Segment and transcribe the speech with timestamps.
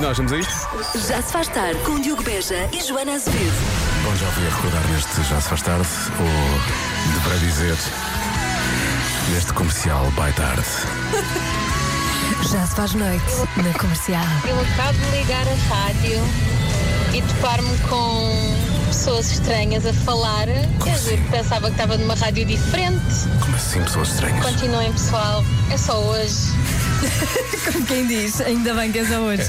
[0.00, 0.66] E nós vamos a isto?
[1.06, 3.52] Já se faz tarde com Diogo Beja e Joana Azevedo.
[4.02, 5.88] Bom, já ouvi a recordar neste Já se faz tarde,
[6.18, 7.76] ou deverá dizer,
[9.30, 10.64] neste comercial by tarde.
[12.50, 13.24] Já se faz noite
[13.58, 14.24] na comercial.
[14.48, 16.18] Eu acabo de ligar a rádio
[17.12, 18.56] e topar-me com
[18.86, 20.46] pessoas estranhas a falar.
[20.82, 23.28] Quer dizer, que pensava que estava numa rádio diferente.
[23.38, 24.46] Como assim, pessoas estranhas?
[24.46, 25.44] Continuem, pessoal.
[25.70, 26.79] É só hoje.
[27.72, 29.42] Como quem diz, ainda bem que é só hoje.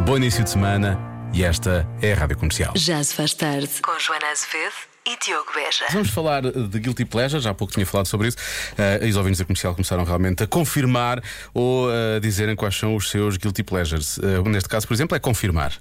[0.06, 1.00] Bom início de semana
[1.34, 2.74] e esta é a Rádio Comercial.
[2.76, 5.86] Já se faz tarde com Joana Azevedo e Diogo Beja.
[5.92, 8.38] Vamos falar de Guilty Pleasure, já há pouco tinha falado sobre isso.
[8.74, 11.22] Uh, os ouvintes da comercial começaram realmente a confirmar
[11.54, 14.18] ou a dizerem quais são os seus Guilty Pleasures.
[14.18, 15.74] Uh, neste caso, por exemplo, é confirmar.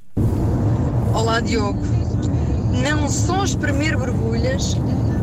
[1.14, 1.80] Olá Diogo.
[2.82, 4.74] Não só espremer borbulhas,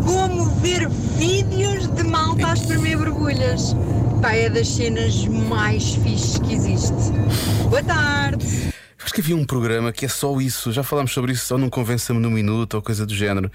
[0.06, 3.76] como ver vídeos de malta a espremer borbulhas.
[4.22, 6.94] Pá, é das cenas mais fixes que existe.
[7.70, 8.74] Boa tarde.
[9.10, 10.72] Acho que havia um programa que é só isso.
[10.72, 13.52] Já falámos sobre isso, só não convença-me no minuto ou coisa do género.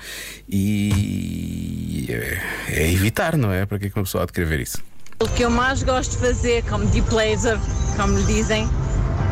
[0.48, 3.64] E é, é evitar, não é?
[3.64, 4.82] Para que é que uma pessoa há de querer ver isso?
[5.20, 7.56] O que eu mais gosto de fazer, como deep laser,
[7.96, 8.68] como lhe dizem,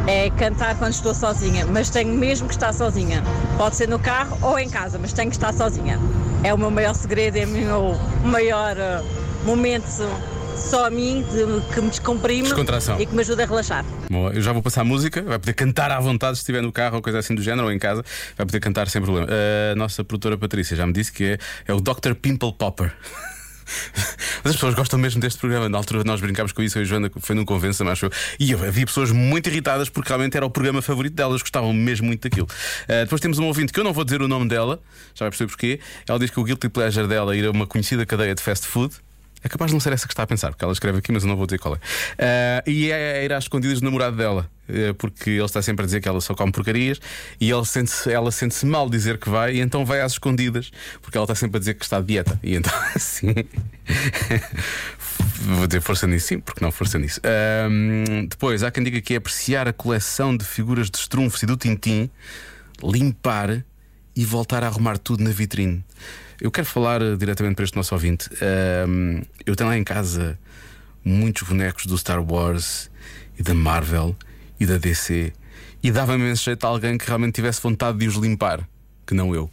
[0.06, 1.66] é cantar quando estou sozinha.
[1.66, 3.21] Mas tenho mesmo que estar sozinha.
[3.59, 5.99] Pode ser no carro ou em casa, mas tenho que estar sozinha.
[6.44, 9.03] É o meu maior segredo, é o meu maior eh,
[9.44, 9.89] momento
[10.62, 13.00] só a mim, de- que me descomprime Descontração.
[13.00, 13.84] e que me ajuda a relaxar.
[14.11, 16.97] Bom, eu já vou passar música, vai poder cantar à vontade se estiver no carro
[16.97, 18.03] ou coisa assim do género, ou em casa,
[18.37, 19.27] vai poder cantar sem problema.
[19.72, 22.15] A nossa produtora Patrícia já me disse que é, é o Dr.
[22.21, 22.93] Pimple Popper.
[24.45, 25.69] Mas as pessoas gostam mesmo deste programa.
[25.69, 28.11] Na altura nós brincámos com isso, eu e a Joana foi num convença, acho eu.
[28.39, 32.06] E eu, havia pessoas muito irritadas porque realmente era o programa favorito delas, gostavam mesmo
[32.06, 32.49] muito daquilo.
[32.89, 34.81] Ah, depois temos um ouvinte que eu não vou dizer o nome dela,
[35.15, 35.81] já vai perceber porquê.
[36.09, 38.67] Ela diz que o guilty pleasure dela é ir a uma conhecida cadeia de fast
[38.67, 38.95] food.
[39.42, 41.22] É capaz de não ser essa que está a pensar, porque ela escreve aqui, mas
[41.22, 41.78] eu não vou dizer qual é.
[42.19, 45.86] Ah, e é ir às escondidas do namorado dela, eh, porque ele está sempre a
[45.86, 47.00] dizer que ela só come porcarias
[47.41, 50.70] e ele sente ela sente-se mal dizer que vai, e então vai às escondidas,
[51.00, 52.38] porque ela está sempre a dizer que está de dieta.
[52.42, 53.34] E então, assim.
[55.44, 57.20] Vou dizer força nisso, sim, porque não força nisso.
[57.24, 61.47] Ahm, depois, há quem diga que é apreciar a coleção de figuras de estrunfos e
[61.47, 62.09] do Tintim,
[62.82, 63.64] limpar
[64.15, 65.84] e voltar a arrumar tudo na vitrine.
[66.41, 68.28] Eu quero falar eh, diretamente para este nosso ouvinte.
[68.43, 70.39] Ahm, eu tenho lá em casa
[71.05, 72.91] muitos bonecos do Star Wars
[73.39, 74.17] e da Marvel
[74.59, 75.33] e da DC
[75.83, 78.69] e dava-me imenso jeito a alguém que realmente tivesse vontade de os limpar,
[79.06, 79.51] que não eu.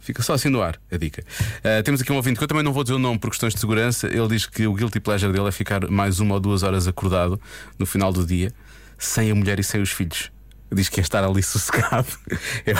[0.00, 1.24] Fica só assim no ar, a dica.
[1.64, 3.54] Ah, temos aqui um ouvinte que eu também não vou dizer o nome por questões
[3.54, 4.06] de segurança.
[4.06, 7.40] Ele diz que o guilty pleasure dele é ficar mais uma ou duas horas acordado
[7.78, 8.52] no final do dia,
[8.98, 10.30] sem a mulher e sem os filhos.
[10.74, 12.08] Diz que é estar ali sossegado.
[12.66, 12.76] Eu,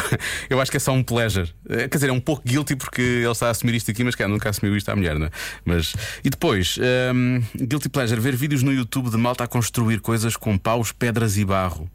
[0.50, 1.52] eu acho que é só um pleasure.
[1.68, 4.14] Eh, Quer dizer, é um pouco guilty porque ele está a assumir isto aqui, mas
[4.14, 5.30] cara, nunca assumiu isto à mulher, não é?
[5.64, 5.94] Mas,
[6.24, 6.78] e depois,
[7.14, 11.36] hum, guilty pleasure, ver vídeos no YouTube de malta a construir coisas com paus, pedras
[11.36, 11.90] e barro.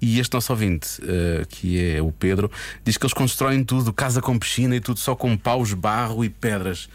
[0.00, 2.50] E este nosso ouvinte, eh, que é o Pedro,
[2.84, 6.28] diz que eles constroem tudo, casa com piscina e tudo, só com paus, barro e
[6.28, 6.88] pedras.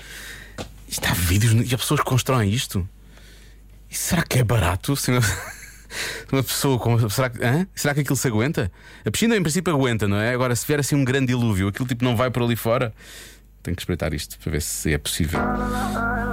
[0.87, 2.87] Isto há vídeos e há pessoas que constroem isto?
[3.89, 4.95] E será que é barato?
[4.95, 5.11] Se
[6.31, 7.09] uma, pessoa com.
[7.09, 7.67] Será que, hã?
[7.75, 8.71] será que aquilo se aguenta?
[9.05, 10.33] A piscina em princípio aguenta, não é?
[10.33, 12.93] Agora, se vier assim um grande dilúvio, aquilo tipo não vai por ali fora.
[13.63, 15.39] Tenho que espreitar isto para ver se é possível.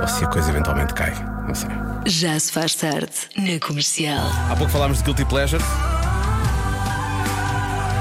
[0.00, 1.12] Ou se a coisa eventualmente cai.
[1.46, 1.68] Não sei.
[2.06, 4.26] Já se faz tarde na comercial.
[4.50, 5.62] Há pouco falámos de Guilty Pleasure.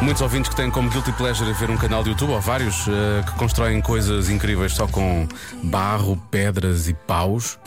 [0.01, 3.23] Muitos ouvintes que têm como Guilty Pleasure ver um canal de YouTube, ou vários, eh,
[3.25, 5.27] que constroem coisas incríveis só com
[5.63, 7.59] barro, pedras e paus,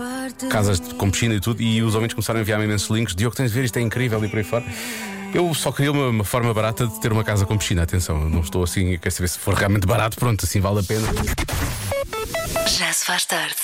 [0.48, 3.14] casas com piscina e tudo, e os ouvintes começaram a enviar-me imensos links.
[3.14, 4.64] Diogo, tens de ver, isto é incrível e por aí fora.
[5.34, 8.40] Eu só queria uma, uma forma barata de ter uma casa com piscina, atenção, não
[8.40, 11.06] estou assim, quer saber se for realmente barato, pronto, assim vale a pena.
[12.66, 13.54] Já se faz tarde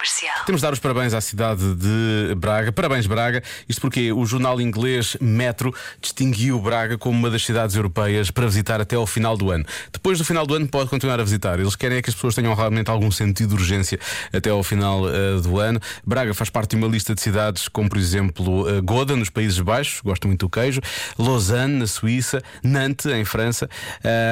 [0.00, 0.44] comercial.
[0.46, 2.72] Temos de dar os parabéns à cidade de Braga.
[2.72, 3.42] Parabéns, Braga.
[3.68, 8.80] Isto porque o jornal inglês Metro distinguiu Braga como uma das cidades europeias para visitar
[8.80, 9.64] até ao final do ano.
[9.92, 11.60] Depois do final do ano, pode continuar a visitar.
[11.60, 13.98] Eles querem é que as pessoas tenham realmente algum sentido de urgência
[14.32, 15.78] até ao final uh, do ano.
[16.06, 19.58] Braga faz parte de uma lista de cidades como, por exemplo, uh, Goda, nos Países
[19.60, 20.80] Baixos, gosto muito do queijo,
[21.18, 23.68] Lausanne, na Suíça, Nantes, em França.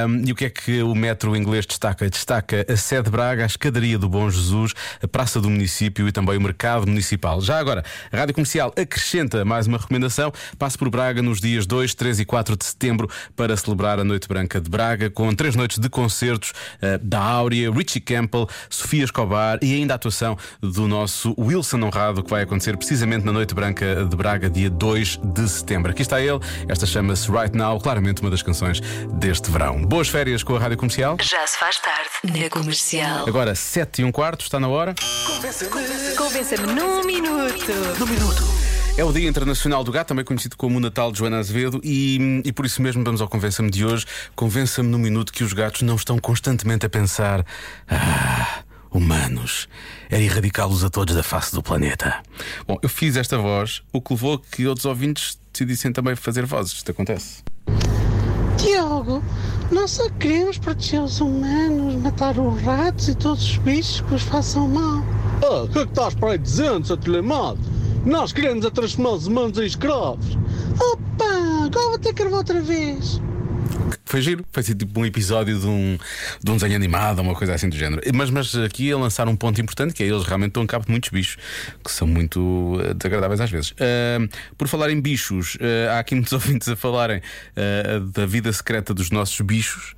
[0.07, 2.09] Um, e o que é que o Metro inglês destaca?
[2.09, 4.73] Destaca a sede de Braga, a escadaria do Bom Jesus,
[5.03, 7.41] a Praça do Município e também o Mercado Municipal.
[7.41, 10.33] Já agora, a Rádio Comercial acrescenta mais uma recomendação.
[10.57, 14.29] Passe por Braga nos dias 2, 3 e 4 de setembro para celebrar a Noite
[14.29, 19.59] Branca de Braga, com três noites de concertos uh, da Áurea, Richie Campbell, Sofia Escobar
[19.61, 24.07] e ainda a atuação do nosso Wilson Honrado, que vai acontecer precisamente na Noite Branca
[24.09, 25.91] de Braga, dia 2 de setembro.
[25.91, 26.39] Aqui está ele,
[26.69, 28.81] esta chama-se Right Now, claramente uma das canções
[29.15, 29.85] deste verão.
[29.85, 31.17] Boas férias com a Rádio Comercial.
[31.21, 33.27] Já se faz tarde na Comercial.
[33.27, 34.95] Agora, 7 e um quarto, está na hora.
[36.15, 37.73] Convença-me num minuto.
[38.99, 42.43] É o Dia Internacional do Gato, também conhecido como o Natal de Joana Azevedo, e,
[42.45, 44.05] e por isso mesmo vamos ao Convença-me de hoje.
[44.37, 47.47] Convença-me no minuto que os gatos não estão constantemente a pensar:
[47.89, 49.71] Ah, humanos,
[50.11, 52.23] era erradicá-los a todos da face do planeta.
[52.67, 56.45] Bom, eu fiz esta voz, o que levou a que outros ouvintes decidissem também fazer
[56.45, 56.75] vozes.
[56.75, 57.43] Isto acontece.
[58.59, 59.25] Diogo,
[59.73, 64.23] nós só queremos proteger os humanos, matar os ratos e todos os bichos que os
[64.25, 65.18] façam mal.
[65.43, 67.59] Ah, o que é que estás para aí dizendo, seu telemado?
[68.05, 70.37] Nós queremos a transformar os humanos em escravos.
[70.81, 73.21] Opa, agora vou ter que outra vez.
[74.05, 75.99] Foi giro, foi assim, tipo um episódio de um,
[76.43, 78.01] de um desenho animado, uma coisa assim do género.
[78.15, 80.91] Mas, mas aqui a lançar um ponto importante que é eles realmente a cabo de
[80.91, 81.37] muitos bichos
[81.85, 83.75] que são muito eh, desagradáveis às vezes.
[83.79, 84.27] Ah,
[84.57, 87.21] por falar em bichos, ah, há aqui muitos ouvintes a falarem
[87.55, 89.95] ah, da vida secreta dos nossos bichos.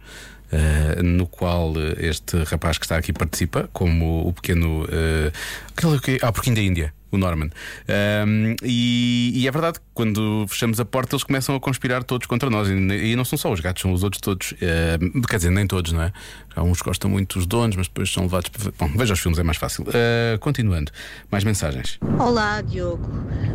[0.53, 4.87] Ah, no qual eh, este rapaz que está aqui participa, como o pequeno.
[4.91, 5.33] ah,
[5.77, 6.19] aquele que.
[6.23, 7.00] Ah, porquinho da Índia.
[7.13, 7.51] O Norman.
[7.89, 12.27] Ahm, e, e é verdade que quando fechamos a porta eles começam a conspirar todos
[12.27, 12.69] contra nós.
[12.69, 14.55] E, e não são só os gatos, são os outros todos.
[14.63, 16.13] Ahm, quer dizer, nem todos, não é?
[16.55, 18.49] Há uns que gostam muito dos donos, mas depois são levados.
[18.51, 19.85] para- Bom, veja os filmes, é mais fácil.
[19.89, 20.91] Ah, continuando,
[21.31, 21.99] mais mensagens.
[22.19, 23.09] Olá, Diogo.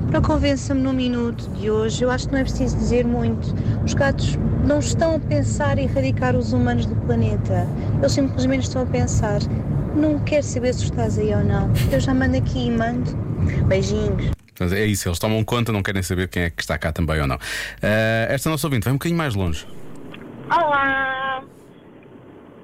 [0.10, 3.54] Para convença-me no minuto de hoje, eu acho que não é preciso dizer muito.
[3.86, 7.68] Os gatos não estão a pensar em erradicar os humanos do planeta.
[8.00, 9.40] Eles simplesmente estão a pensar:
[9.96, 11.72] não quero saber se estás aí ou não.
[11.92, 13.25] Eu já mando aqui e mando.
[13.68, 14.32] Beijinhos.
[14.58, 17.20] Portanto, é isso, eles tomam conta, não querem saber quem é que está cá também
[17.20, 17.38] ou não.
[17.82, 19.68] Ah, esta nossa ouvinte vai um bocadinho mais longe.
[20.50, 21.44] Olá!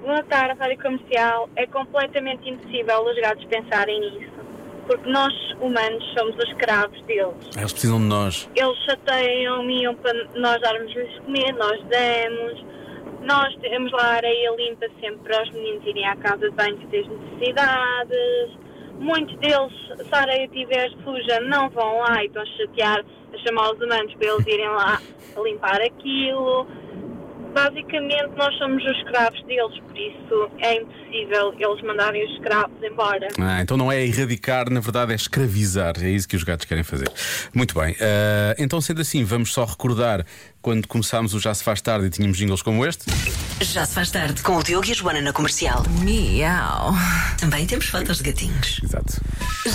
[0.01, 1.49] Boa tarde, Rádio Comercial.
[1.55, 4.31] É completamente impossível os gatos pensarem nisso,
[4.87, 7.35] porque nós, humanos, somos os escravos deles.
[7.55, 8.49] Eles precisam de nós.
[8.55, 12.65] Eles chateiam, miam para nós darmos-lhes comer, nós damos.
[13.23, 16.77] Nós temos lá a areia limpa sempre para os meninos irem à casa de banho
[16.77, 18.57] que têm necessidades.
[19.01, 23.03] Muitos deles, se a areia estiver suja, não vão lá e estão a chatear,
[23.33, 25.01] a chamar os humanos para eles irem lá
[25.43, 26.67] limpar aquilo.
[27.53, 33.27] Basicamente, nós somos os escravos deles, por isso é impossível eles mandarem os escravos embora.
[33.39, 35.93] Ah, então não é erradicar, na verdade é escravizar.
[36.01, 37.11] É isso que os gatos querem fazer.
[37.53, 37.95] Muito bem.
[37.99, 40.25] ah, então, sendo assim, vamos só recordar
[40.61, 43.05] quando começámos o Já Se Faz Tarde e tínhamos jingles como este.
[43.61, 45.83] Já se faz tarde com o Diogo e a Joana na Comercial.
[46.01, 46.93] Miau.
[47.39, 48.79] Também temos fotos de gatinhos.
[48.83, 49.21] Exato.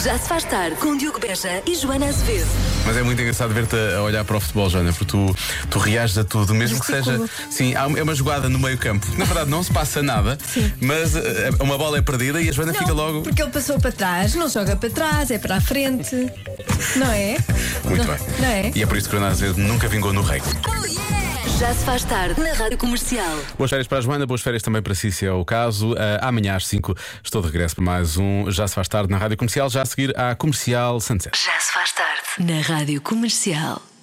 [0.03, 2.76] Já se faz tarde com Diogo Beja e Joana Azevedo.
[2.87, 5.37] Mas é muito engraçado ver-te a olhar para o futebol, Joana, porque tu,
[5.69, 7.21] tu reages a tudo, mesmo que seja.
[7.51, 9.07] Sim, há uma- é uma jogada no meio campo.
[9.19, 10.39] Na verdade, não se passa nada,
[10.81, 11.21] mas ah,
[11.61, 13.23] uma bola é perdida e a Joana fica logo.
[13.23, 16.15] Porque ele passou para trás, não joga para trás, é para a frente.
[16.97, 17.37] Não é?
[17.85, 18.27] Muito não, bem.
[18.39, 18.73] Não é?
[18.75, 20.41] E é por isso que o Ronaldo Azevedo nunca vingou no rei.
[21.59, 23.39] Já se faz tarde na Rádio Comercial.
[23.57, 25.95] Boas férias para a Joana, boas férias também para si, se é o caso.
[25.99, 26.95] Ah, amanhã às 5
[27.25, 29.87] estou de regresso para mais um Já Se Faz Tarde na Rádio Comercial, já a
[29.87, 31.37] seguir à Comercial Sunset.
[31.37, 33.96] Já se faz tarde na Rádio Comercial.